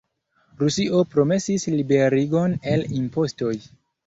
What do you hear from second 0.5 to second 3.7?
Rusio promesis liberigon el impostoj.